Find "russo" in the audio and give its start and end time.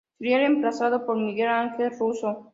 1.99-2.49